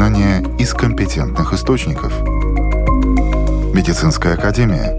[0.00, 2.22] знания из компетентных источников.
[3.74, 4.96] Медицинская академия.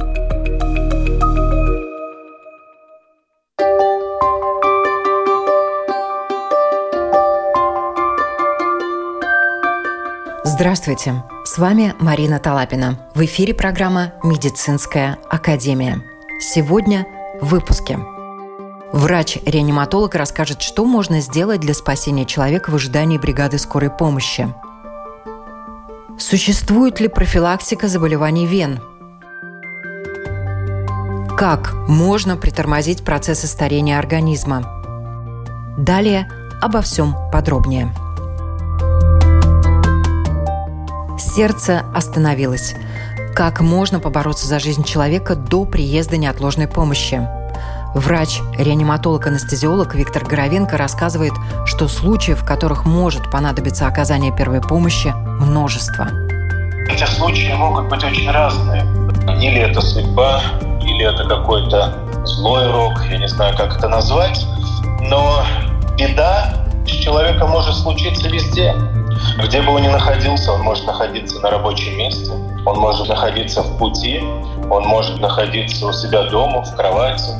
[10.44, 11.24] Здравствуйте!
[11.46, 12.99] С вами Марина Талапина.
[13.15, 16.04] В эфире программа «Медицинская академия».
[16.40, 17.08] Сегодня
[17.41, 17.98] в выпуске–
[18.94, 24.53] Врач-реаниматолог расскажет, что можно сделать для спасения человека в ожидании бригады скорой помощи.
[26.21, 28.80] Существует ли профилактика заболеваний вен?
[31.35, 34.61] Как можно притормозить процессы старения организма?
[35.80, 36.30] Далее
[36.61, 37.91] обо всем подробнее.
[41.17, 42.75] Сердце остановилось.
[43.35, 47.27] Как можно побороться за жизнь человека до приезда неотложной помощи?
[47.94, 51.34] Врач-реаниматолог-анестезиолог Виктор Горовенко рассказывает,
[51.66, 56.08] что случаев, в которых может понадобиться оказание первой помощи, множество.
[56.89, 58.83] Эти случаи могут быть очень разные.
[59.42, 60.42] Или это судьба,
[60.81, 64.45] или это какой-то злой рок, я не знаю, как это назвать.
[65.02, 65.44] Но
[65.98, 66.53] беда
[66.86, 68.73] с человеком может случиться везде.
[69.44, 72.31] Где бы он ни находился, он может находиться на рабочем месте,
[72.66, 74.20] он может находиться в пути,
[74.70, 77.31] он может находиться у себя дома, в кровати,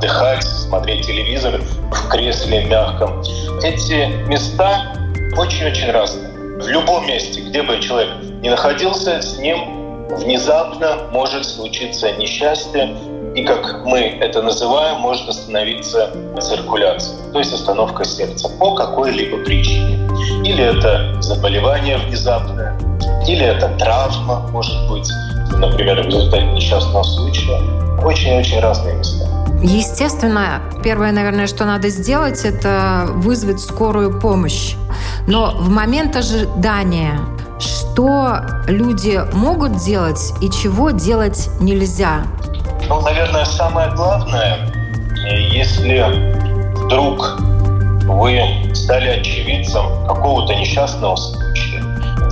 [0.00, 1.60] отдыхать, смотреть телевизор
[1.92, 3.20] в кресле мягком.
[3.62, 4.94] Эти места
[5.36, 6.30] очень-очень разные.
[6.58, 12.96] В любом месте, где бы человек ни находился, с ним внезапно может случиться несчастье,
[13.34, 19.98] и, как мы это называем, может остановиться циркуляция, то есть остановка сердца по какой-либо причине.
[20.44, 22.76] Или это заболевание внезапное,
[23.28, 25.08] или это травма, может быть,
[25.58, 27.60] например, в результате несчастного случая.
[28.02, 29.39] Очень-очень разные места.
[29.62, 34.74] Естественно, первое, наверное, что надо сделать, это вызвать скорую помощь.
[35.26, 37.20] Но в момент ожидания,
[37.58, 42.22] что люди могут делать и чего делать нельзя?
[42.88, 44.70] Ну, наверное, самое главное,
[45.52, 46.06] если
[46.84, 47.38] вдруг
[48.06, 48.40] вы
[48.74, 51.84] стали очевидцем какого-то несчастного случая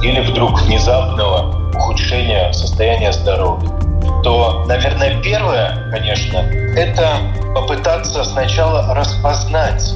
[0.02, 3.77] или вдруг внезапного ухудшения состояния здоровья,
[4.22, 7.18] то, наверное, первое, конечно, это
[7.54, 9.94] попытаться сначала распознать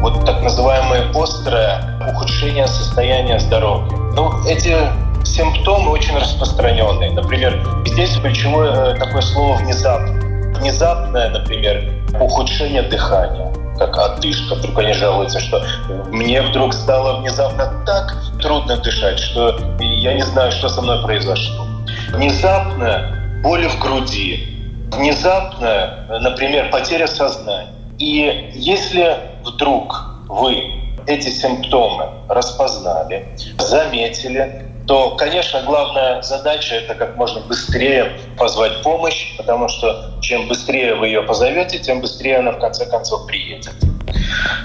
[0.00, 3.90] вот так называемое острое ухудшение состояния здоровья.
[4.14, 4.76] Ну, эти
[5.24, 7.12] симптомы очень распространенные.
[7.12, 10.20] Например, здесь ключевое э, такое слово «внезапно».
[10.58, 14.54] Внезапное, например, ухудшение дыхания как отдышка.
[14.54, 15.64] Вдруг они жалуются, что
[16.12, 21.66] мне вдруг стало внезапно так трудно дышать, что я не знаю, что со мной произошло.
[22.12, 24.48] Внезапно боли в груди,
[24.90, 27.74] внезапная, например, потеря сознания.
[27.98, 33.28] И если вдруг вы эти симптомы распознали,
[33.58, 40.94] заметили, то, конечно, главная задача– это как можно быстрее позвать помощь, потому что чем быстрее
[40.94, 43.74] вы ее позовете, тем быстрее она в конце концов приедет.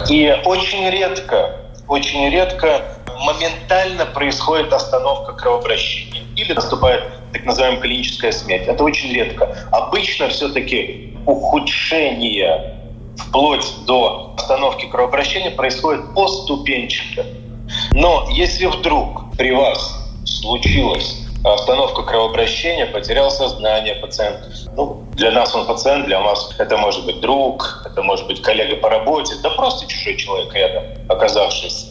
[0.10, 1.58] И очень редко,
[1.88, 2.82] очень редко
[3.26, 7.04] моментально происходит остановка кровообращения или наступает
[7.34, 8.68] так называемая клиническая смерть.
[8.68, 9.56] Это очень редко.
[9.72, 12.76] Обычно все-таки ухудшение
[13.18, 17.26] вплоть до остановки кровообращения происходит поступенчато.
[17.92, 19.96] Но если вдруг при вас
[20.26, 24.40] случилась остановка кровообращения, потерял сознание пациент.
[24.76, 28.76] Ну, для нас он пациент, для вас это может быть друг, это может быть коллега
[28.76, 31.88] по работе, да просто чужой человек рядом оказавшийся.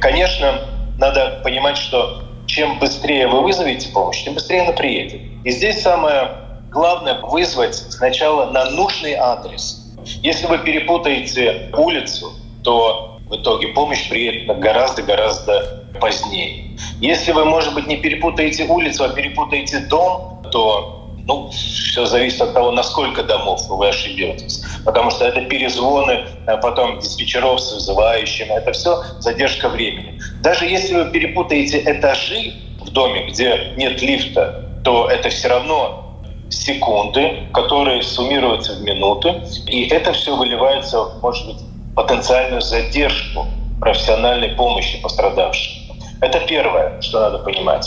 [0.00, 0.60] Конечно,
[0.98, 5.20] надо понимать, что чем быстрее вы вызовете помощь, тем быстрее она приедет.
[5.44, 6.30] И здесь самое
[6.70, 9.94] главное вызвать сначала на нужный адрес.
[10.22, 12.32] Если вы перепутаете улицу,
[12.64, 16.76] то в итоге помощь приедет гораздо-гораздо позднее.
[17.00, 20.97] Если вы, может быть, не перепутаете улицу, а перепутаете дом, то
[21.28, 24.64] ну, все зависит от того, насколько домов вы ошибетесь.
[24.84, 30.18] Потому что это перезвоны, а потом диспетчеров с вызывающими, это все задержка времени.
[30.42, 37.42] Даже если вы перепутаете этажи в доме, где нет лифта, то это все равно секунды,
[37.52, 41.58] которые суммируются в минуты, и это все выливается, может быть,
[41.94, 43.46] потенциальную задержку
[43.80, 45.94] профессиональной помощи пострадавшим.
[46.22, 47.86] Это первое, что надо понимать.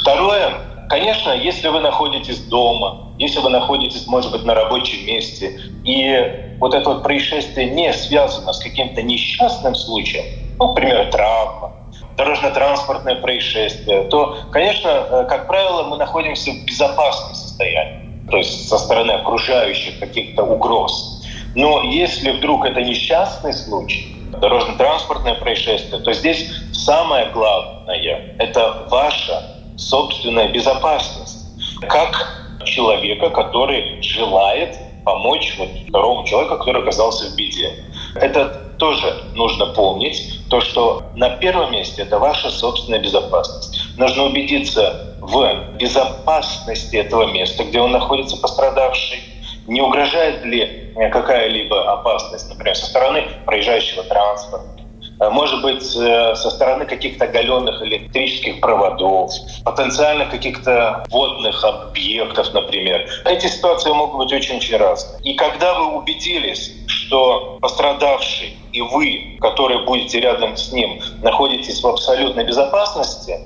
[0.00, 0.54] Второе,
[0.88, 6.74] Конечно, если вы находитесь дома, если вы находитесь, может быть, на рабочем месте, и вот
[6.74, 10.24] это вот происшествие не связано с каким-то несчастным случаем,
[10.58, 11.72] ну, например, травма,
[12.16, 18.78] дорожно-транспортное происшествие, то, конечно, э, как правило, мы находимся в безопасном состоянии, то есть со
[18.78, 21.26] стороны окружающих каких-то угроз.
[21.56, 30.48] Но если вдруг это несчастный случай, дорожно-транспортное происшествие, то здесь самое главное– это ваша собственная
[30.48, 31.46] безопасность.
[31.88, 37.84] Как человека, который желает помочь вот второму человеку, который оказался в беде.
[38.16, 43.96] Это тоже нужно помнить, то, что на первом месте это ваша собственная безопасность.
[43.96, 49.20] Нужно убедиться в безопасности этого места, где он находится пострадавший,
[49.66, 54.75] не угрожает ли какая-либо опасность, например, со стороны проезжающего транспорта,
[55.18, 59.32] может быть, э, со стороны каких-то оголенных электрических проводов,
[59.64, 63.08] потенциально каких-то водных объектов, например.
[63.24, 65.20] Эти ситуации могут быть очень-очень разные.
[65.22, 71.86] И когда вы убедились, что пострадавший и вы, которые будете рядом с ним, находитесь в
[71.86, 73.38] абсолютной безопасности,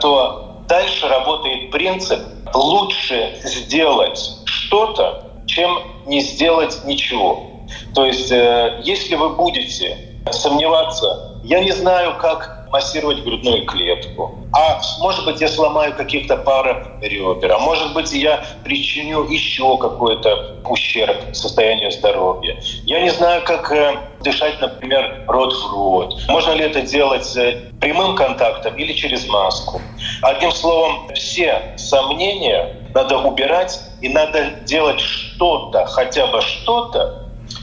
[0.00, 2.20] то дальше работает принцип
[2.52, 7.46] «лучше сделать что-то, чем не сделать ничего».
[7.94, 11.38] То есть, э, если вы будете сомневаться.
[11.42, 14.38] Я не знаю, как массировать грудную клетку.
[14.52, 17.52] А может быть, я сломаю каких-то пара ребер.
[17.52, 22.58] А может быть, я причиню еще какой-то ущерб состоянию здоровья.
[22.84, 26.22] Я не знаю, как э, дышать, например, рот в рот.
[26.28, 29.80] Можно ли это делать э, прямым контактом или через маску.
[30.22, 37.21] Одним словом, все сомнения надо убирать и надо делать что-то, хотя бы что-то,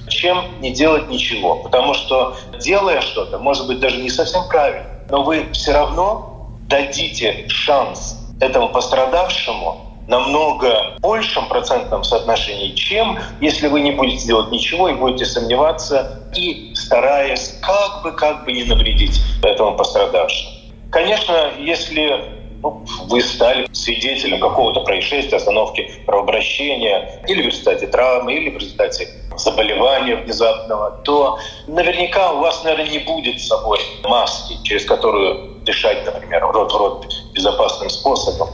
[0.10, 1.56] чем не делать ничего.
[1.58, 7.46] Потому что делая что-то, может быть, даже не совсем правильно, но вы все равно дадите
[7.48, 14.94] шанс этому пострадавшему намного большем процентном соотношении, чем если вы не будете делать ничего и
[14.94, 20.50] будете сомневаться и стараясь как бы, как бы не навредить этому пострадавшему.
[20.92, 28.50] Конечно, если ну, вы стали свидетелем какого-то происшествия, остановки кровообращения, или в результате травмы, или
[28.50, 29.08] в результате
[29.38, 36.06] заболевания внезапного, то наверняка у вас, наверное, не будет с собой маски, через которую дышать,
[36.06, 38.50] например, рот в рот безопасным способом,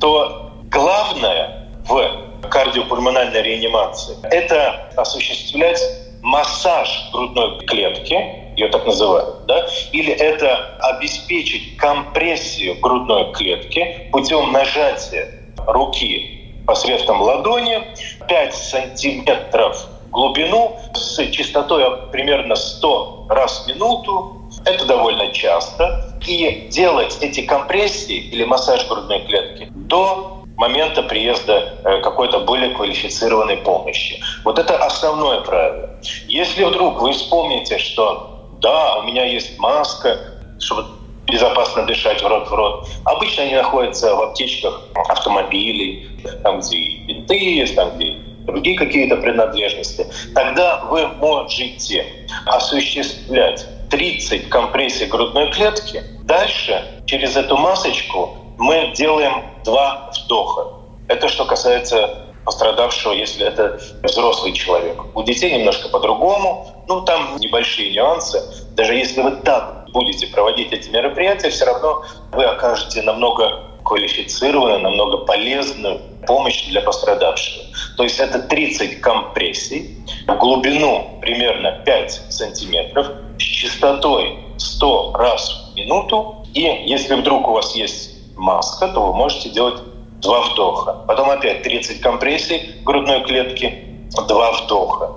[0.00, 5.80] то главное в кардиопульмональной реанимации– это осуществлять
[6.22, 15.28] массаж грудной клетки, ее так называют, да, или это обеспечить компрессию грудной клетки путем нажатия
[15.66, 17.82] руки посредством ладони
[18.28, 24.40] 5 сантиметров глубину с частотой примерно 100 раз в минуту.
[24.64, 26.16] Это довольно часто.
[26.26, 33.58] И делать эти компрессии или массаж грудной клетки до момента приезда э, какой-то более квалифицированной
[33.58, 34.22] помощи.
[34.44, 35.90] Вот это основное правило.
[36.28, 40.18] Если вдруг вы вспомните, что да, у меня есть маска,
[40.58, 40.86] чтобы
[41.26, 42.88] безопасно дышать в рот в рот.
[43.04, 46.08] Обычно они находятся в аптечках автомобилей,
[46.42, 50.06] там, где бинты есть, там, где другие какие-то принадлежности.
[50.34, 52.06] Тогда вы можете
[52.46, 56.02] осуществлять 30 компрессий грудной клетки.
[56.24, 60.74] Дальше через эту масочку мы делаем два вдоха.
[61.08, 65.02] Это что касается пострадавшего, если это взрослый человек.
[65.14, 68.42] У детей немножко по-другому, ну там небольшие нюансы.
[68.76, 75.18] Даже если вы так будете проводить эти мероприятия, все равно вы окажете намного квалифицированную, намного
[75.18, 77.64] полезную помощь для пострадавшего.
[77.96, 83.08] То есть это 30 компрессий в глубину примерно 5 сантиметров
[83.38, 86.46] с частотой 100 раз в минуту.
[86.54, 89.80] И если вдруг у вас есть маска, то вы можете делать
[90.24, 91.04] два вдоха.
[91.06, 93.84] Потом опять 30 компрессий грудной клетки,
[94.26, 95.12] два вдоха.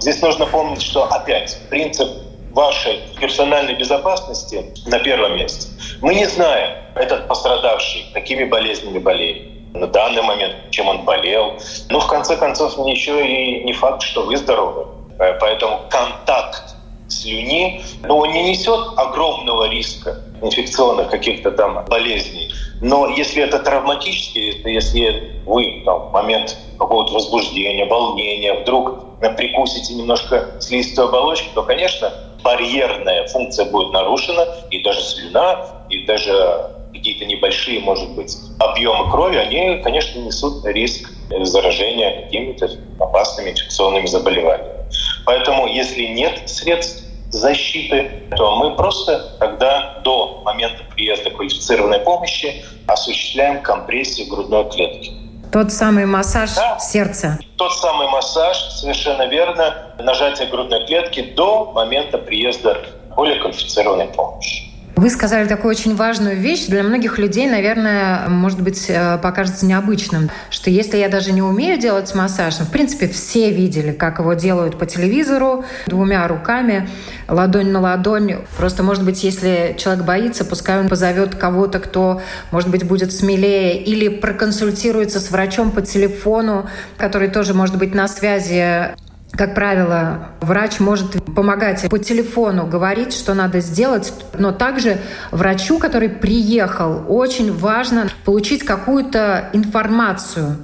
[0.00, 2.08] Здесь нужно помнить, что опять принцип
[2.52, 5.68] вашей персональной безопасности на первом месте.
[6.02, 11.58] Мы не знаем, этот пострадавший какими болезнями болеет на данный момент, чем он болел.
[11.88, 14.86] Но в конце концов, еще и не факт, что вы здоровы.
[15.18, 16.74] Поэтому контакт
[17.08, 22.52] слюни, но он не несет огромного риска инфекционных каких-то там болезней.
[22.80, 30.48] Но если это травматически, если вы там, в момент какого-то возбуждения, волнения, вдруг прикусите немножко
[30.60, 32.12] слизистую оболочку, то, конечно,
[32.44, 39.36] барьерная функция будет нарушена, и даже слюна, и даже какие-то небольшие, может быть, объемы крови,
[39.36, 41.10] они, конечно, несут риск
[41.42, 44.84] заражения какими-то опасными инфекционными заболеваниями.
[45.26, 53.62] Поэтому, если нет средств защиты, то мы просто тогда до момента приезда квалифицированной помощи осуществляем
[53.62, 55.12] компрессию грудной клетки.
[55.52, 56.78] Тот самый массаж да.
[56.78, 57.38] сердца.
[57.56, 62.84] Тот самый массаж, совершенно верно, нажатие грудной клетки до момента приезда
[63.16, 64.67] более квалифицированной помощи.
[64.98, 66.66] Вы сказали такую очень важную вещь.
[66.66, 71.78] Для многих людей, наверное, может быть, э, покажется необычным, что если я даже не умею
[71.78, 76.88] делать массаж, ну, в принципе, все видели, как его делают по телевизору, двумя руками,
[77.28, 78.38] ладонь на ладонь.
[78.56, 83.80] Просто, может быть, если человек боится, пускай он позовет кого-то, кто, может быть, будет смелее,
[83.80, 88.96] или проконсультируется с врачом по телефону, который тоже может быть на связи
[89.32, 94.98] как правило, врач может помогать по телефону говорить, что надо сделать, но также
[95.30, 100.56] врачу, который приехал, очень важно получить какую-то информацию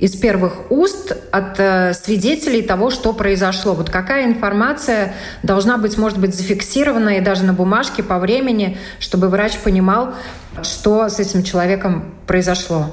[0.00, 3.74] из первых уст от э, свидетелей того, что произошло.
[3.74, 9.28] Вот какая информация должна быть, может быть, зафиксирована и даже на бумажке по времени, чтобы
[9.28, 10.14] врач понимал,
[10.62, 12.86] что с этим человеком произошло.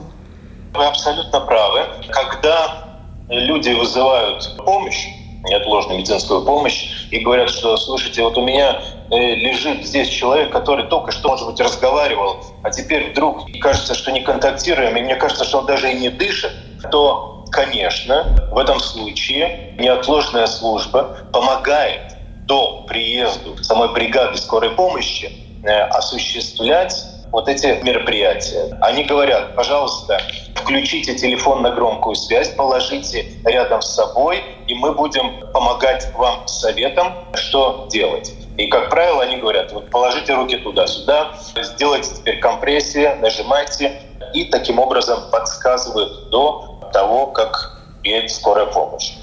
[0.74, 1.80] Вы абсолютно правы.
[2.12, 2.87] Когда
[3.30, 5.08] люди вызывают помощь,
[5.44, 8.82] неотложную медицинскую помощь, и говорят, что, слушайте, вот у меня
[9.12, 14.12] э, лежит здесь человек, который только что, может быть, разговаривал, а теперь вдруг кажется, что
[14.12, 16.52] не контактируем, и мне кажется, что он даже и не дышит,
[16.92, 25.32] то, конечно, в этом случае неотложная служба помогает до приезда самой бригады скорой помощи
[25.64, 28.78] э, осуществлять вот эти мероприятия.
[28.82, 30.20] Они говорят, пожалуйста,
[30.56, 37.14] включите телефон на громкую связь, положите рядом с собой, и мы будем помогать вам советом,
[37.34, 38.34] что делать.
[38.58, 44.02] И, как правило, они говорят, вот положите руки туда-сюда, сделайте теперь компрессии, нажимайте,
[44.34, 49.14] и таким образом подсказывают до того, как приедет скорая помощь.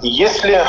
[0.00, 0.62] Если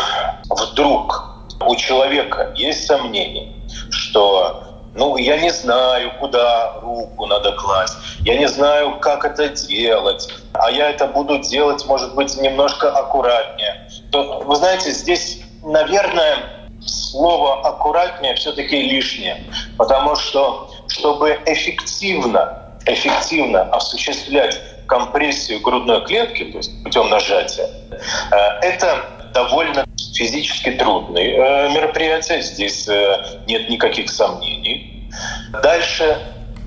[0.49, 1.23] вдруг
[1.65, 3.53] у человека есть сомнение,
[3.89, 4.63] что
[4.95, 10.69] ну, я не знаю, куда руку надо класть, я не знаю, как это делать, а
[10.71, 13.87] я это буду делать, может быть, немножко аккуратнее.
[14.11, 16.37] То, вы знаете, здесь, наверное,
[16.85, 19.43] слово аккуратнее все-таки лишнее,
[19.77, 27.69] потому что, чтобы эффективно, эффективно осуществлять компрессию грудной клетки, то есть путем нажатия,
[28.31, 35.09] э, это довольно физически трудные э, мероприятия, здесь э, нет никаких сомнений.
[35.61, 36.17] Дальше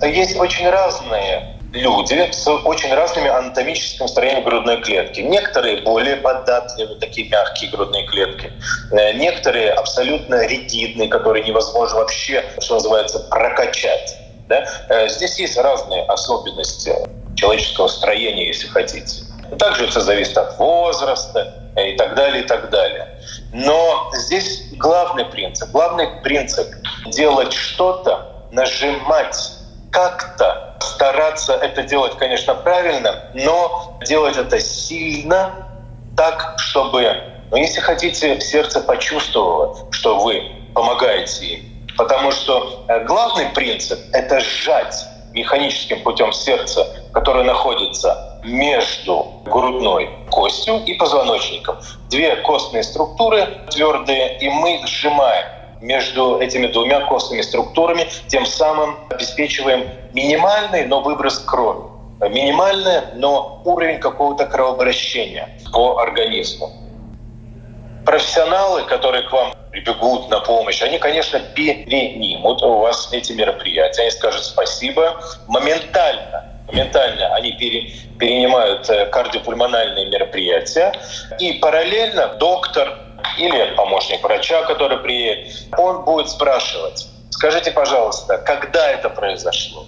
[0.02, 5.20] есть очень разные люди с очень разными анатомическим строением грудной клетки.
[5.20, 8.52] Некоторые более податливые, такие мягкие грудные клетки.
[8.92, 14.18] Э, некоторые абсолютно ригидные, которые невозможно вообще, что называется, прокачать.
[14.48, 14.64] Да?
[15.08, 16.94] Здесь есть разные особенности
[17.34, 19.24] человеческого строения, если хотите.
[19.58, 23.08] Также это зависит от возраста и так далее, и так далее.
[23.52, 25.70] Но здесь главный принцип.
[25.70, 26.66] Главный принцип—
[27.06, 29.36] делать что-то, нажимать
[29.90, 35.66] как-то, стараться это делать, конечно, правильно, но делать это сильно,
[36.16, 40.42] так, чтобы, ну, если хотите, сердце почувствовало, что вы
[40.74, 41.86] помогаете им.
[41.96, 44.94] Потому что э, главный принцип— это сжать
[45.32, 51.76] механическим путем сердца, которое находится между грудной костью и позвоночником.
[52.08, 55.46] Две костные структуры твердые, и мы сжимаем
[55.80, 61.84] между этими двумя костными структурами, тем самым обеспечиваем минимальный, но выброс крови.
[62.20, 66.72] Минимальный, но уровень какого-то кровообращения по организму.
[68.06, 74.02] Профессионалы, которые к вам прибегут на помощь, они, конечно, перенимут у вас эти мероприятия.
[74.02, 76.55] Они скажут спасибо моментально.
[76.68, 80.92] Моментально они пере, перенимают э, кардиопульмональные мероприятия.
[81.38, 82.98] И параллельно доктор
[83.38, 89.84] или помощник врача, который приедет, он будет спрашивать, скажите, пожалуйста, когда это произошло?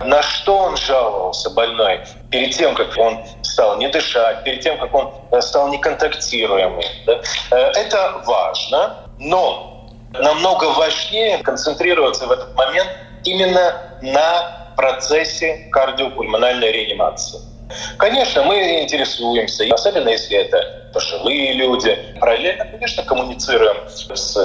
[0.00, 4.92] На что он жаловался больной перед тем, как он стал не дышать, перед тем, как
[4.94, 6.82] он э, стал неконтактируемым?
[7.06, 7.20] Да?
[7.52, 12.90] Э, это важно, но намного важнее концентрироваться в этот момент
[13.24, 17.40] именно на процессе кардиопульмональной реанимации.
[17.98, 21.98] Конечно, мы интересуемся, особенно если это пожилые люди.
[22.20, 24.38] Параллельно, конечно, коммуницируем с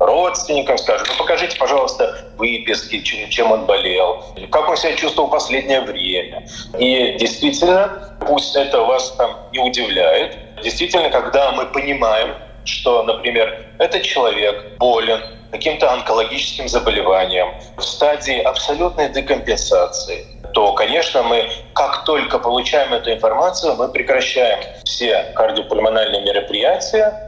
[0.00, 5.82] родственникам, скажем, ну покажите, пожалуйста, выписки, чем он болел, как он себя чувствовал в последнее
[5.82, 6.46] время.
[6.78, 14.02] И действительно, пусть это вас там не удивляет, действительно, когда мы понимаем, что, например, этот
[14.02, 15.20] человек болен
[15.56, 23.74] каким-то онкологическим заболеванием в стадии абсолютной декомпенсации, то, конечно, мы, как только получаем эту информацию,
[23.76, 27.22] мы прекращаем все кардиопульмональные мероприятия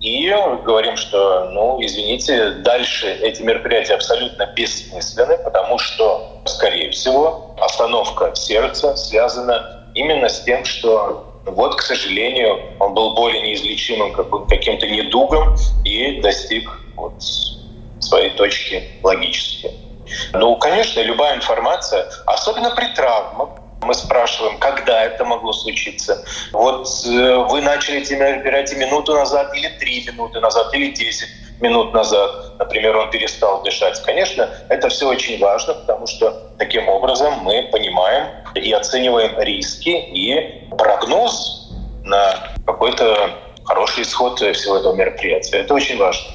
[0.00, 0.30] и
[0.64, 8.96] говорим, что, ну, извините, дальше эти мероприятия абсолютно бессмысленны, потому что, скорее всего, остановка сердца
[8.96, 14.12] связана именно с тем, что вот, к сожалению, он был более неизлечимым
[14.48, 17.14] каким-то недугом и достиг вот
[18.14, 19.70] своей точки логически.
[20.32, 23.48] Ну, конечно, любая информация, особенно при травмах,
[23.82, 26.24] мы спрашиваем, когда это могло случиться.
[26.52, 31.28] Вот э, вы начали терапию минуту назад или три минуты назад или десять
[31.60, 34.00] минут назад, например, он перестал дышать.
[34.02, 40.68] Конечно, это все очень важно, потому что таким образом мы понимаем и оцениваем риски и
[40.78, 41.72] прогноз
[42.04, 43.30] на какой-то
[43.64, 45.58] хороший исход всего этого мероприятия.
[45.58, 46.30] Это очень важно.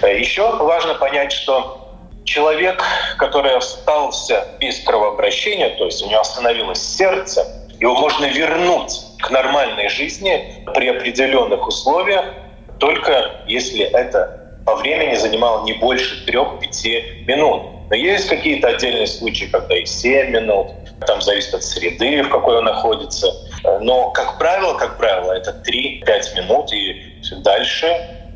[0.00, 0.08] Да.
[0.08, 2.82] Еще важно понять, что человек,
[3.18, 7.46] который остался без кровообращения, то есть у него остановилось сердце,
[7.80, 12.24] его можно вернуть к нормальной жизни при определенных условиях,
[12.78, 17.62] только если это по времени занимало не больше 3-5 минут.
[17.90, 20.68] Но есть какие-то отдельные случаи, когда и 7 минут,
[21.06, 23.30] там зависит от среды, в какой он находится.
[23.80, 27.86] Но, как правило, как правило, это 3-5 минут, и дальше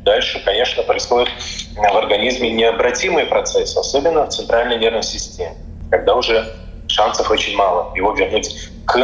[0.03, 1.29] дальше, конечно, происходит
[1.75, 5.55] в организме необратимые процессы, особенно в центральной нервной системе,
[5.91, 6.45] когда уже
[6.87, 8.97] шансов очень мало его вернуть к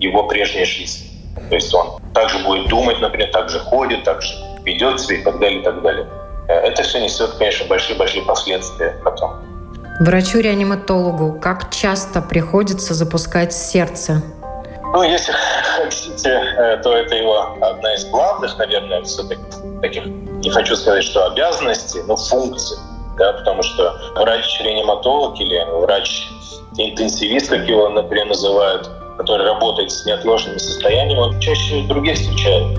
[0.00, 1.10] его прежней жизни.
[1.48, 5.60] То есть он также будет думать, например, также ходит, также ведет себя и так далее,
[5.60, 6.06] и так далее.
[6.48, 9.30] Э, это все несет, конечно, большие-большие последствия потом.
[10.00, 14.22] Врачу-реаниматологу как часто приходится запускать сердце?
[14.92, 15.32] Ну, если
[15.76, 19.40] хотите, э, то это его одна из главных, наверное, все-таки
[19.80, 22.76] таких не хочу сказать, что обязанности, но функции.
[23.16, 31.20] Да, потому что врач-реаниматолог или врач-интенсивист, как его, например, называют, который работает с неотложными состояниями,
[31.20, 32.78] он чаще других встречает.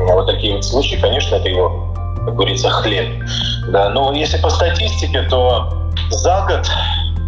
[0.00, 3.24] А вот такие вот случаи, конечно, это его, как говорится, хлеб.
[3.68, 5.72] Да, но если по статистике, то
[6.10, 6.66] за год,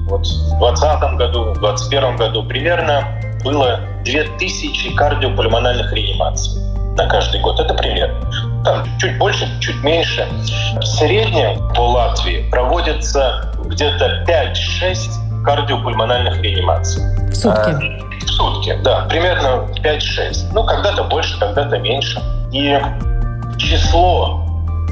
[0.09, 6.61] вот в 2020 году, в 2021 году примерно было 2000 кардиопульмональных реанимаций
[6.97, 7.61] на каждый год.
[7.61, 8.15] Это пример.
[8.65, 10.27] Там чуть больше, чуть меньше.
[10.77, 17.03] В среднем по Латвии проводится где-то 5-6 кардиопульмональных реанимаций.
[17.29, 17.71] В сутки?
[17.71, 19.07] А, в сутки, да.
[19.09, 20.53] Примерно 5-6.
[20.53, 22.21] Ну, когда-то больше, когда-то меньше.
[22.53, 22.81] И
[23.59, 24.41] число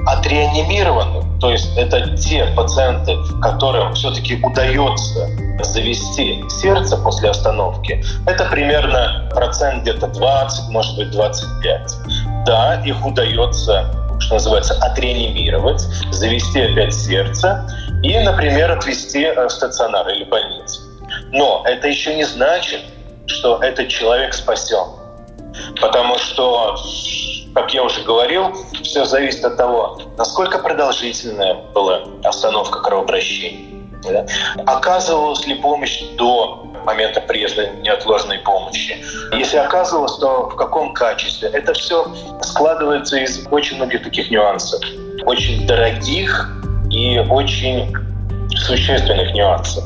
[0.06, 5.28] отреанимированных, то есть это те пациенты, которым все-таки удается
[5.64, 11.95] завести сердце после остановки, это примерно процент где-то 20, может быть 25.
[12.47, 13.90] Да, их удается
[14.21, 15.80] что называется, отреанимировать,
[16.12, 17.69] завести опять сердце
[18.04, 20.80] и, например, отвести в стационар или больницу.
[21.32, 22.82] Но это еще не значит,
[23.26, 24.86] что этот человек спасен.
[25.80, 26.76] Потому что
[27.54, 33.82] как я уже говорил, все зависит от того, насколько продолжительная была остановка кровообращения.
[34.02, 34.26] Да?
[34.66, 38.97] Оказывалась ли помощь до момента приезда неотложной помощи?
[39.32, 41.49] Если оказывалась, то в каком качестве?
[41.50, 42.06] Это все
[42.42, 44.80] складывается из очень многих таких нюансов.
[45.25, 46.50] Очень дорогих
[46.90, 47.95] и очень
[48.56, 49.84] существенных нюансов.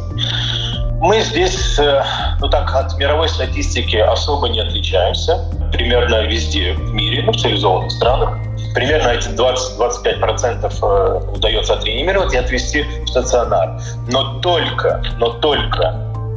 [1.01, 2.03] Мы здесь, э,
[2.41, 5.45] ну так, от мировой статистики особо не отличаемся.
[5.73, 8.39] Примерно везде в мире, ну, в цивилизованных странах.
[8.77, 13.81] Примерно эти 20-25% э, удается отреанимировать и отвести в стационар.
[14.09, 15.95] Но только, но только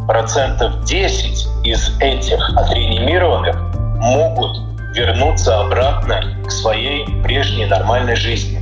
[0.07, 3.57] процентов 10 из этих отреанимированных
[3.97, 4.57] могут
[4.95, 8.57] вернуться обратно к своей прежней нормальной жизни.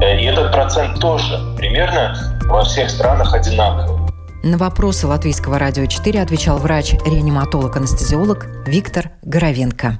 [0.00, 4.08] Э, и этот процент тоже примерно во всех странах одинаковый.
[4.44, 9.98] На вопросы Латвийского радио 4 отвечал врач-реаниматолог-анестезиолог Виктор Горовенко.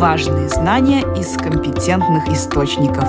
[0.00, 3.04] Важные знания из компетентных источников.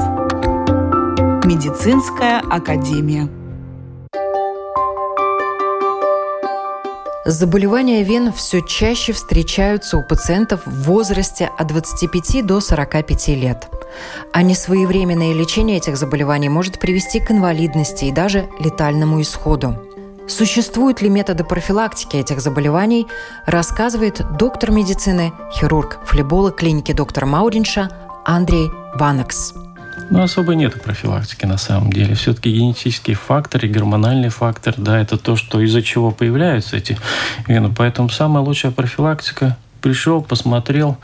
[1.45, 3.29] Медицинская академия.
[7.23, 13.69] Заболевания вен все чаще встречаются у пациентов в возрасте от 25 до 45 лет–
[14.33, 19.75] а несвоевременное лечение этих заболеваний может привести к инвалидности и даже летальному исходу.
[20.31, 23.05] Существуют ли методы профилактики этих заболеваний,
[23.45, 27.89] рассказывает доктор медицины, хирург, флеболог клиники доктора Мауринша
[28.25, 29.53] Андрей Ванекс.
[30.09, 32.15] Ну, особо нет профилактики на самом деле.
[32.15, 36.97] Все-таки генетический фактор и гормональный фактор, да, это то, что из-за чего появляются эти
[37.47, 37.69] вены.
[37.77, 40.97] Поэтому самая лучшая профилактика пришел, посмотрел,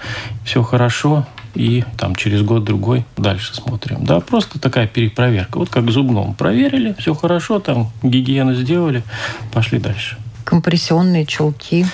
[0.45, 1.25] все хорошо,
[1.57, 4.05] и там через год-другой дальше смотрим.
[4.05, 5.57] Да, просто такая перепроверка.
[5.57, 6.35] Вот как зубном.
[6.35, 9.03] Проверили, все хорошо, там гигиену сделали,
[9.51, 10.17] пошли дальше.
[10.43, 11.85] Компрессионные чулки.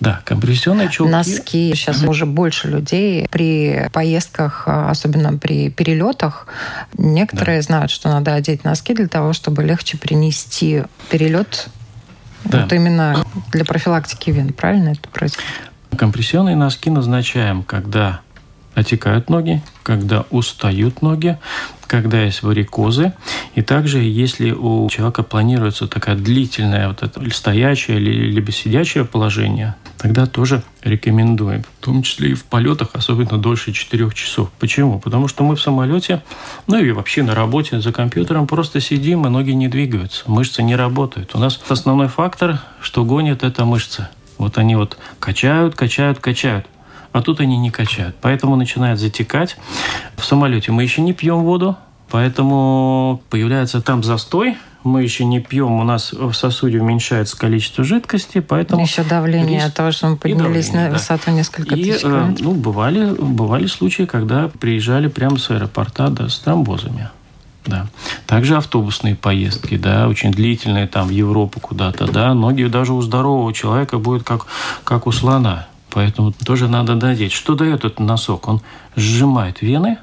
[0.00, 1.12] Да, компрессионные чулки.
[1.12, 1.72] Носки.
[1.74, 6.48] Сейчас уже больше людей при поездках, особенно при перелетах,
[6.98, 7.62] некоторые да.
[7.62, 11.68] знают, что надо одеть носки для того, чтобы легче принести перелет
[12.44, 12.62] да.
[12.62, 15.48] Вот именно для профилактики вен, правильно это происходит?
[15.96, 18.20] Компрессионные носки назначаем, когда
[18.74, 21.38] отекают ноги, когда устают ноги,
[21.86, 23.12] когда есть варикозы,
[23.54, 30.26] и также если у человека планируется такая длительная вот это стоячее либо сидячее положение, тогда
[30.26, 31.64] тоже рекомендуем.
[31.80, 34.50] В том числе и в полетах, особенно дольше 4 часов.
[34.58, 35.00] Почему?
[35.00, 36.22] Потому что мы в самолете,
[36.66, 40.76] ну и вообще на работе за компьютером просто сидим, и ноги не двигаются, мышцы не
[40.76, 41.34] работают.
[41.34, 44.08] У нас основной фактор, что гонит, это мышцы.
[44.38, 46.66] Вот они вот качают, качают, качают.
[47.12, 48.16] А тут они не качают.
[48.20, 49.56] Поэтому начинает затекать.
[50.16, 51.76] В самолете мы еще не пьем воду,
[52.10, 58.40] поэтому появляется там застой, мы еще не пьем, у нас в сосуде уменьшается количество жидкости,
[58.40, 58.82] поэтому...
[58.82, 59.68] Еще давление риск...
[59.68, 61.32] от того, что мы поднялись давление, на высоту да.
[61.32, 62.40] несколько и, тысяч километров.
[62.40, 67.10] Ну, бывали, бывали случаи, когда приезжали прямо с аэропорта да, с тромбозами.
[67.64, 67.86] Да.
[68.26, 73.52] Также автобусные поездки, да, очень длительные там в Европу куда-то, да, ноги даже у здорового
[73.52, 74.46] человека будет как,
[74.82, 75.68] как у слона.
[75.92, 77.32] Поэтому тоже надо надеть.
[77.32, 78.48] Что дает этот носок?
[78.48, 78.60] Он
[78.96, 79.98] сжимает вены,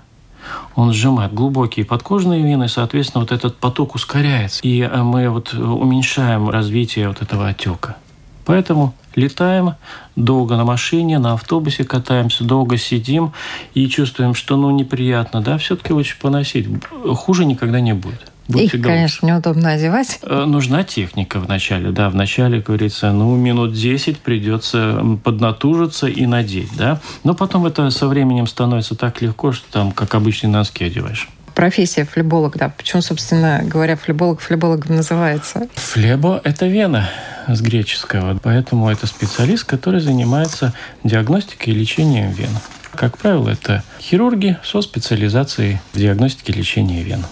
[0.75, 4.61] он сжимает глубокие подкожные вены, соответственно, вот этот поток ускоряется.
[4.63, 7.97] И э, мы вот уменьшаем развитие вот этого отека.
[8.45, 9.75] Поэтому летаем,
[10.15, 13.33] долго на машине, на автобусе катаемся, долго сидим
[13.73, 16.67] и чувствуем, что ну неприятно, да, все-таки лучше поносить.
[17.15, 18.28] Хуже никогда не будет.
[18.49, 20.19] Будьте Их, конечно, неудобно одевать.
[20.23, 22.09] Э, нужна техника вначале, да.
[22.09, 26.99] Вначале, говорится, ну, минут 10 придется поднатужиться и надеть, да.
[27.23, 32.05] Но потом это со временем становится так легко, что там, как обычные носки одеваешь профессия
[32.05, 32.69] флеболог, да.
[32.69, 35.67] Почему, собственно говоря, флеболог флебологом называется?
[35.75, 37.09] Флебо– это вена
[37.49, 38.39] с греческого.
[38.41, 42.51] Поэтому это специалист, который занимается диагностикой и лечением вен.
[42.95, 47.25] Как правило, это хирурги со специализацией в диагностике и лечении вен.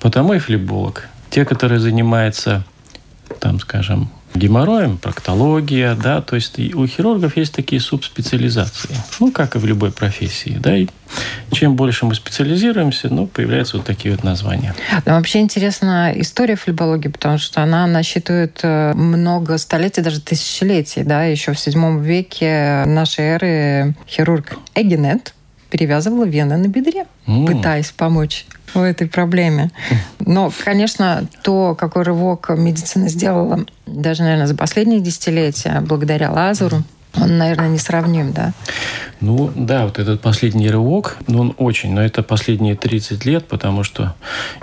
[0.00, 1.08] Потому и флеболог.
[1.30, 2.64] Те, которые занимаются,
[3.38, 9.58] там, скажем, геморроем, проктология, да, то есть у хирургов есть такие субспециализации, ну, как и
[9.58, 10.86] в любой профессии, да, и
[11.50, 14.74] чем больше мы специализируемся, ну, появляются вот такие вот названия.
[15.04, 21.24] Но вообще интересна история флебологии, потому что она насчитывает э, много столетий, даже тысячелетий, да,
[21.24, 25.34] еще в седьмом веке нашей эры хирург Эгенет
[25.70, 27.46] перевязывала вены на бедре, mm.
[27.46, 29.70] пытаясь помочь в этой проблеме.
[30.18, 36.82] Но, конечно, то, какой рывок медицина сделала, даже, наверное, за последние десятилетия, благодаря лазеру,
[37.16, 38.52] он, наверное, несравним, да?
[39.20, 43.82] Ну, да, вот этот последний рывок, ну, он очень, но это последние 30 лет, потому
[43.82, 44.14] что,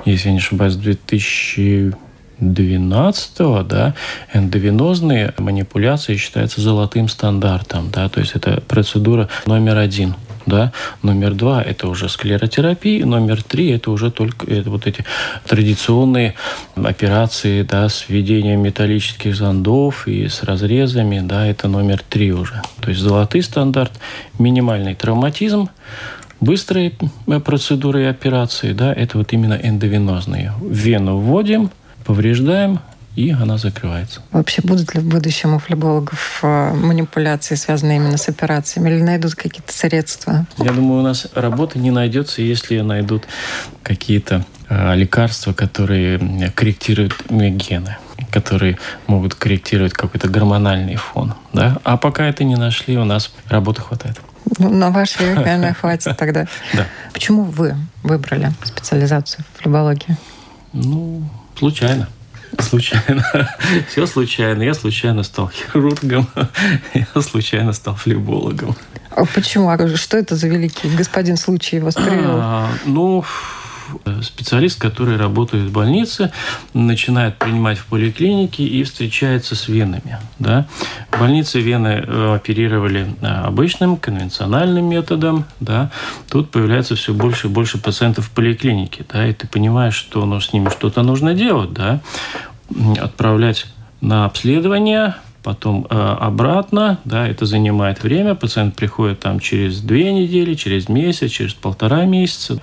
[0.06, 1.93] если я не ошибаюсь, 2000
[2.39, 3.96] 12 да,
[4.32, 10.13] эндовенозные манипуляции считаются золотым стандартом, да, то есть это процедура номер один–
[10.48, 10.72] да.
[11.04, 13.06] Номер два– это уже склеротерапия.
[13.06, 15.06] Номер три– это уже только это вот эти
[15.48, 16.34] традиционные
[16.76, 22.62] операции, да, с введением металлических зондов и с разрезами, да, это номер три уже.
[22.82, 23.92] То есть золотый стандарт,
[24.40, 25.70] минимальный травматизм,
[26.40, 26.94] быстрые
[27.46, 30.54] процедуры и операции, да, это вот именно эндовенозные.
[30.62, 31.72] Вену вводим,
[32.06, 32.80] повреждаем,
[33.18, 34.22] и она закрывается.
[34.32, 39.34] Вообще будут ли в будущем у флебологов э, манипуляции, связанные именно с операциями, или найдут
[39.34, 40.46] какие-то средства?
[40.58, 43.24] Я думаю, у нас работы не найдется, если найдут
[43.82, 46.20] какие-то э, лекарства, которые
[46.56, 47.98] корректируют гены
[48.30, 51.34] которые могут корректировать какой-то гормональный фон.
[51.54, 51.78] Да?
[51.84, 54.20] А пока это не нашли, у нас работы хватает.
[54.58, 56.46] Ну, на ваш век, наверное, хватит тогда.
[56.74, 56.86] Да.
[57.14, 60.18] Почему вы выбрали специализацию в флебологии?
[60.74, 61.24] Ну,
[61.58, 62.10] случайно.
[62.60, 63.24] Случайно.
[63.89, 64.63] Все случайно.
[64.63, 66.28] Я случайно стал хирургом.
[66.93, 68.76] Я случайно стал флебологом.
[69.12, 69.72] А почему?
[69.96, 72.38] Что это за великий господин случай вас привел?
[72.39, 73.24] А, ну,
[74.21, 76.32] специалист, который работает в больнице,
[76.73, 80.19] начинает принимать в поликлинике и встречается с венами.
[80.39, 80.67] Да?
[81.12, 85.45] В больнице вены э, оперировали э, обычным конвенциональным методом.
[85.60, 85.91] Да?
[86.30, 89.06] Тут появляется все больше и больше пациентов в поликлинике.
[89.12, 89.26] Да?
[89.28, 91.73] И ты понимаешь, что ну, с ними что-то нужно делать.
[91.73, 92.02] Да?
[93.00, 93.65] Отправлять
[94.02, 95.15] на обследование,
[95.47, 101.32] потом э, обратно, да, это занимает время, пациент приходит там через две недели, через месяц,
[101.32, 102.62] через полтора месяца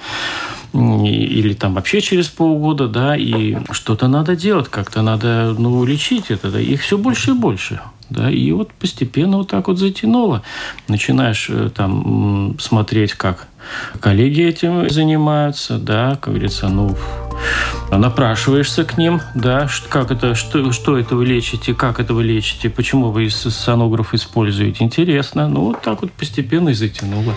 [0.74, 6.50] или там вообще через полгода, да, и что-то надо делать, как-то надо, ну, лечить это,
[6.50, 7.80] да, их все больше и больше.
[8.10, 10.42] Да, и вот постепенно вот так вот затянуло.
[10.88, 13.48] Начинаешь э, там смотреть, как
[14.00, 16.96] коллеги этим занимаются, да, как говорится, ну,
[17.90, 22.70] напрашиваешься к ним, да, как это, что, что это вы лечите, как это вы лечите,
[22.70, 25.48] почему вы сонограф используете, интересно.
[25.48, 27.34] Ну, вот так вот постепенно и затянуло.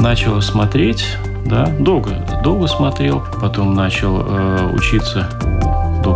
[0.00, 1.04] Начала смотреть,
[1.46, 5.28] да, долго, долго смотрел, потом начал э, учиться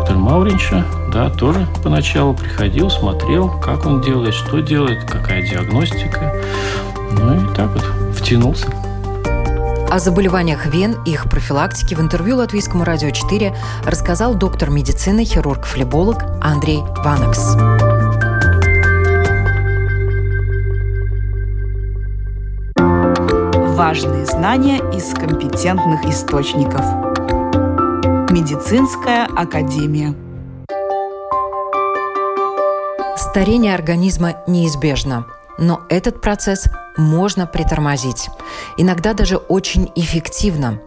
[0.05, 6.35] доктор Мауринча, да, тоже поначалу приходил, смотрел, как он делает, что делает, какая диагностика.
[7.13, 8.67] Ну и так вот втянулся.
[9.91, 16.23] О заболеваниях вен и их профилактике в интервью Латвийскому радио 4 рассказал доктор медицины, хирург-флеболог
[16.43, 17.55] Андрей Ванекс.
[23.75, 27.04] Важные знания из компетентных источников.
[28.35, 30.13] Медицинская академия.
[33.17, 36.65] Старение организма неизбежно, но этот процесс
[36.97, 38.29] можно притормозить.
[38.77, 40.81] Иногда даже очень эффективно.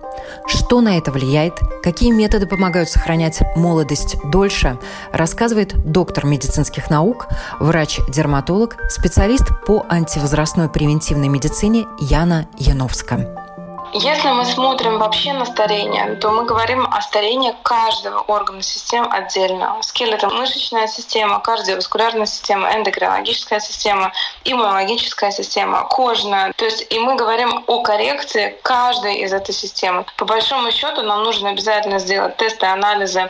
[0.45, 4.77] Что на это влияет, какие методы помогают сохранять молодость дольше,
[5.13, 7.29] рассказывает доктор медицинских наук,
[7.61, 13.46] врач-дерматолог, специалист по антивозрастной превентивной медицине Яна Яновска.
[13.93, 19.77] Если мы смотрим вообще на старение, то мы говорим о старении каждого органа системы отдельно.
[19.81, 24.11] Скелетомышечная система, кардиоваскулярная система, эндокринологическая система,
[24.43, 26.53] иммунологическая система, кожная.
[26.57, 30.05] То есть и мы говорим о коррекции каждой из этой системы.
[30.17, 33.29] По большому счету нам нужно обязательно сделать тесты, анализы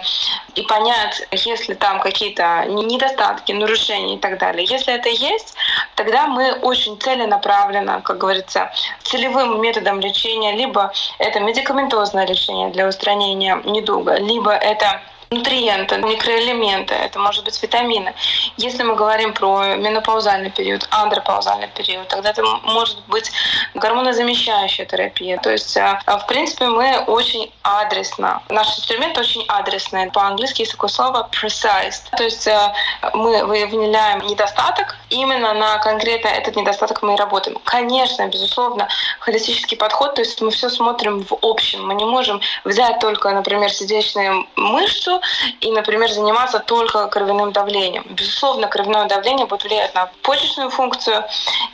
[0.58, 4.66] и понять, есть ли там какие-то недостатки, нарушения и так далее.
[4.66, 5.56] Если это есть,
[5.96, 8.72] тогда мы очень целенаправленно, как говорится,
[9.04, 17.20] целевым методом лечения, либо это медикаментозное лечение для устранения недуга, либо это нутриенты, микроэлементы, это
[17.20, 18.14] может быть витамины.
[18.58, 23.32] Если мы говорим про менопаузальный период, андропаузальный период, тогда это может быть
[23.76, 25.38] гормонозамещающая терапия.
[25.38, 28.42] То есть, э, в принципе, мы очень адресно.
[28.50, 30.10] Наш инструмент очень адресный.
[30.12, 32.04] По-английски есть такое слово precise.
[32.16, 32.74] То есть э,
[33.14, 37.58] мы выявляем недостаток, именно на конкретно этот недостаток мы и работаем.
[37.66, 38.88] Конечно, безусловно,
[39.20, 41.86] холистический подход, то есть мы все смотрим в общем.
[41.86, 45.17] Мы не можем взять только, например, сердечную мышцу
[45.62, 48.06] и, например, заниматься только кровяным давлением.
[48.10, 51.24] Безусловно, кровяное давление будет влиять на почечную функцию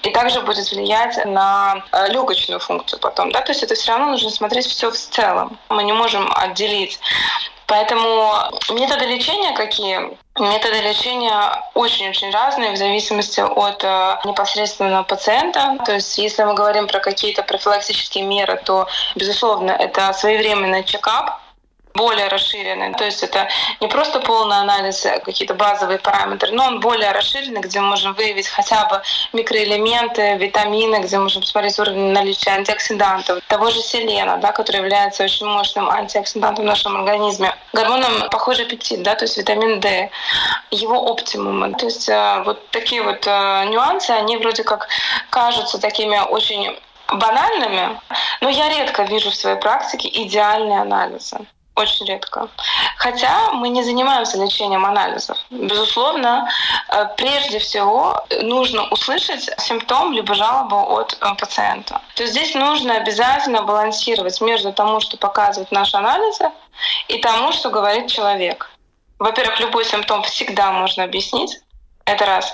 [0.04, 3.32] и также будет влиять на э, легочную функцию потом.
[3.32, 3.42] Да?
[3.42, 5.58] То есть это все равно нужно смотреть все в целом.
[5.70, 7.00] Мы не можем отделить
[7.68, 8.34] Поэтому
[8.70, 10.18] методы лечения какие?
[10.38, 15.78] Методы лечения очень-очень разные в зависимости от э, непосредственного пациента.
[15.86, 21.40] То есть если мы говорим про какие-то профилактические меры, то, безусловно, это своевременный чекап,
[21.94, 22.94] более расширенный.
[22.94, 23.48] То есть это
[23.80, 28.14] не просто полный анализ, а какие-то базовые параметры, но он более расширенный, где мы можем
[28.14, 29.02] выявить хотя бы
[29.34, 35.24] микроэлементы, витамины, где мы можем посмотреть уровень наличия антиоксидантов, того же селена, да, который является
[35.24, 37.56] очень мощным антиоксидантом в нашем организме.
[37.74, 40.10] Гормоном похожий аппетит, да, то есть витамин D,
[40.72, 41.74] его оптимумы.
[41.74, 44.88] То есть э, вот такие вот э, нюансы, они вроде как
[45.30, 46.78] кажутся такими очень
[47.08, 48.00] банальными,
[48.42, 51.38] но я редко вижу в своей практике идеальные анализы.
[51.76, 52.50] Очень редко.
[52.98, 55.38] Хотя мы не занимаемся лечением анализов.
[55.50, 56.48] Безусловно,
[56.90, 62.00] э, прежде всего нужно услышать симптом либо жалобу от э, пациента.
[62.16, 66.52] То есть здесь нужно обязательно балансировать между тому, что показывают наши анализы,
[67.08, 68.70] и тому, что говорит человек.
[69.18, 71.60] Во-первых, любой симптом всегда можно объяснить.
[72.06, 72.52] Это раз.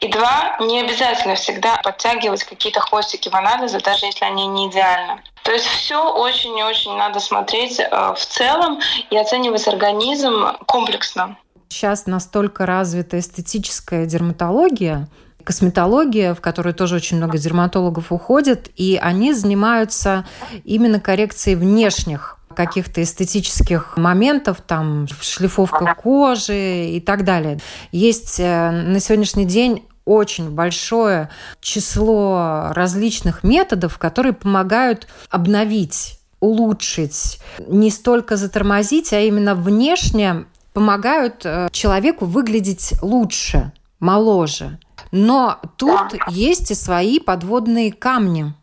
[0.00, 5.22] И два, не обязательно всегда подтягивать какие-то хвостики в анализы, даже если они не идеальны.
[5.44, 11.36] То есть все очень и очень надо смотреть э, в целом и оценивать организм комплексно.
[11.68, 15.08] Сейчас настолько развита эстетическая дерматология,
[15.44, 20.26] косметология, в которую тоже очень много дерматологов уходит, и они занимаются
[20.64, 27.58] именно коррекцией внешних каких-то эстетических моментов, там шлифовка кожи и так далее.
[27.90, 31.30] Есть э, на сегодняшний день очень большое
[31.62, 40.44] число различных методов, которые помогают обновить улучшить, не столько затормозить, а именно внешне
[40.74, 44.78] помогают э, человеку выглядеть лучше, моложе.
[45.12, 48.54] Но тут есть и свои подводные камни.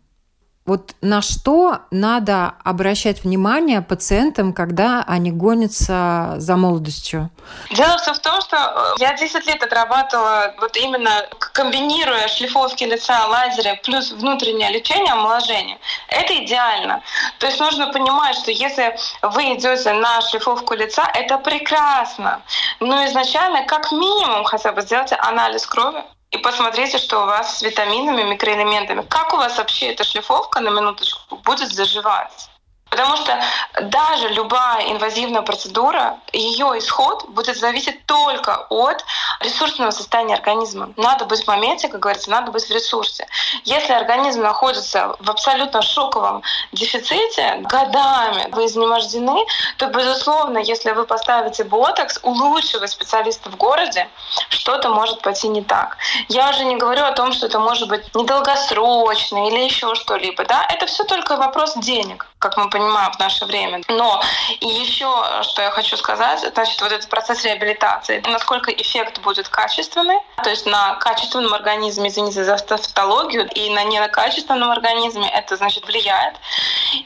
[0.68, 7.30] Вот на что надо обращать внимание пациентам, когда они гонятся за молодостью?
[7.72, 13.28] Дело все в том, что э, я 10 лет отрабатывала вот именно комбинируя шлифовки лица,
[13.28, 15.80] лазеры плюс внутреннее лечение, омоложение.
[16.10, 17.02] Это идеально.
[17.40, 22.42] То есть нужно понимать, что если вы идете на шлифовку лица, это прекрасно.
[22.82, 27.62] Но изначально как минимум хотя бы сделайте анализ крови, и посмотрите, что у вас с
[27.62, 29.02] витаминами, микроэлементами.
[29.04, 32.50] Как у вас вообще эта шлифовка на минуточку будет заживать?
[32.90, 33.40] Потому что
[33.82, 39.04] даже любая инвазивная процедура, ее исход будет зависеть только от
[39.42, 40.92] ресурсного состояния организма.
[40.98, 43.28] Надо быть в моменте, как говорится, надо быть в ресурсе.
[43.66, 49.46] Если организм находится в абсолютно шоковом дефиците, годами вы изнемождены,
[49.78, 54.10] то, безусловно, если вы поставите ботокс у лучшего специалиста в городе,
[54.50, 55.98] что-то может пойти не так.
[56.30, 60.46] Я уже не говорю о том, что это может быть недолгосрочно или еще что-либо.
[60.46, 60.66] Да?
[60.70, 63.82] Это все только вопрос денег, как мы понимаем в наше время.
[63.88, 64.22] Но
[64.60, 65.10] и еще,
[65.44, 70.66] что я хочу сказать, значит, вот этот процесс реабилитации, насколько эффект будет качественный, то есть
[70.66, 76.36] на качественном организме, извините за тавтологию, и на некачественном организме это, значит, влияет.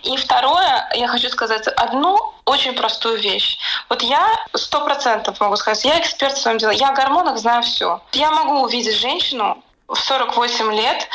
[0.04, 3.58] И второе, я хочу сказать одну очень простую вещь.
[3.90, 7.64] Вот я сто процентов могу сказать, я эксперт в своем деле, я о гормонах знаю
[7.64, 8.02] все.
[8.14, 11.08] Я могу увидеть женщину, в 48 лет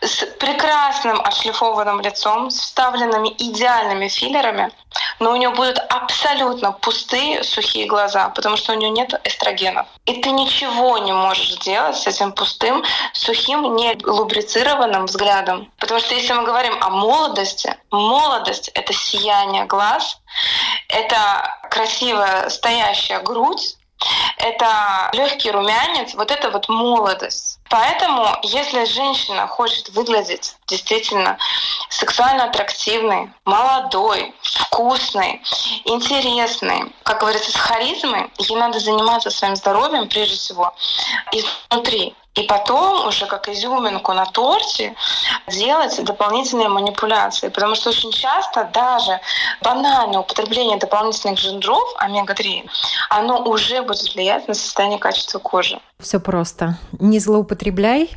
[0.00, 4.70] с прекрасным отшлифованным лицом, с вставленными идеальными филлерами,
[5.18, 9.86] но у нее будут абсолютно пустые, сухие глаза, потому что у нее нет эстрогенов.
[10.06, 15.70] И ты ничего не можешь сделать с этим пустым, сухим, не лубрицированным взглядом.
[15.78, 20.18] Потому что если мы говорим о молодости, молодость— это сияние глаз,
[20.88, 23.76] это красивая стоящая грудь,
[24.38, 27.58] это легкий румянец, вот это вот молодость.
[27.68, 31.38] Поэтому, если женщина хочет выглядеть действительно
[31.88, 35.40] сексуально аттрактивной, молодой, вкусной,
[35.84, 40.74] интересной, как говорится, с харизмой, ей надо заниматься своим здоровьем прежде всего
[41.32, 42.14] изнутри.
[42.40, 44.94] И потом уже как изюминку на торте
[45.46, 47.48] делать дополнительные манипуляции.
[47.48, 49.20] Потому что очень часто даже
[49.62, 52.66] банальное употребление дополнительных жиров, омега-3,
[53.10, 55.78] оно уже будет влиять на состояние качества кожи.
[55.98, 56.78] Все просто.
[56.98, 58.10] Не злоупотребляй,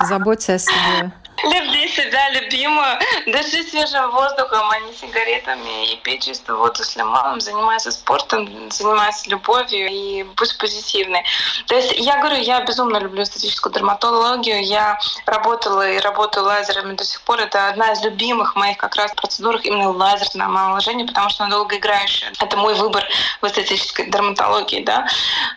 [0.00, 1.12] заботься о себе.
[1.44, 7.40] Люби себя, любимую, дыши свежим воздухом, а не сигаретами, и пей чистую воду с лимоном,
[7.40, 11.24] занимайся спортом, занимайся любовью и будь позитивной.
[11.66, 17.04] То есть я говорю, я безумно люблю эстетическую дерматологию, я работала и работаю лазерами до
[17.04, 17.40] сих пор.
[17.40, 22.32] Это одна из любимых моих как раз процедур, именно лазерное омоложение, потому что она долгоиграющая.
[22.40, 23.04] Это мой выбор
[23.40, 25.06] в эстетической дерматологии, да.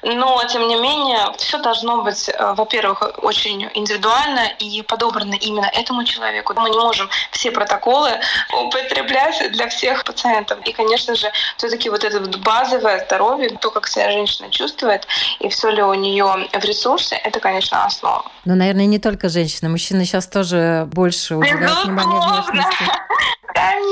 [0.01, 6.03] Но, тем не менее, все должно быть, э, во-первых, очень индивидуально и подобрано именно этому
[6.03, 6.30] человеку.
[6.61, 8.11] Мы не можем все протоколы
[8.53, 10.59] употреблять для всех пациентов.
[10.65, 15.07] И, конечно же, все-таки вот это вот базовое здоровье, то, как себя женщина чувствует,
[15.39, 18.25] и все ли у нее в ресурсе, это, конечно, основа.
[18.45, 19.69] Ну, наверное, не только женщины.
[19.69, 22.83] Мужчины сейчас тоже больше уделяют внимание внешности.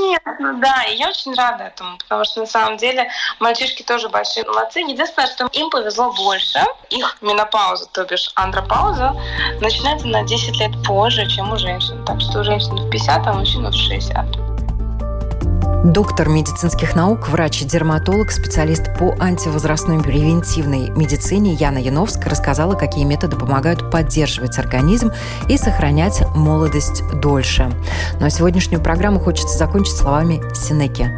[0.10, 0.84] Конечно, да.
[0.84, 4.80] И я очень рада этому, потому что на самом деле мальчишки тоже большие молодцы.
[4.80, 6.60] Единственное, что им повезло больше.
[6.90, 9.16] Их менопауза, то бишь андропауза,
[9.62, 12.04] начинается на 10 лет позже, чем у женщин.
[12.06, 14.49] Так что у женщин в 50, а у мужчин в 60.
[15.84, 23.90] Доктор медицинских наук, врач-дерматолог, специалист по антивозрастной превентивной медицине Яна Яновская рассказала, какие методы помогают
[23.90, 25.12] поддерживать организм
[25.48, 27.72] и сохранять молодость дольше.
[28.20, 31.10] Ну а сегодняшнюю программу хочется закончить словами Синеки.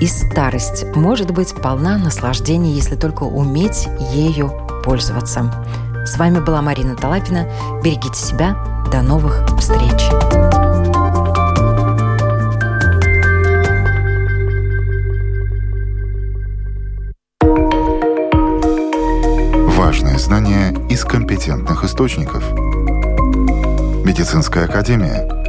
[0.00, 4.52] И старость может быть полна наслаждений, если только уметь ею
[4.84, 5.64] пользоваться.
[6.04, 7.46] С вами была Марина Талапина.
[7.84, 8.56] Берегите себя.
[8.90, 10.61] До новых встреч.
[20.32, 22.42] Знания из компетентных источников.
[24.02, 25.28] Медицинская академия–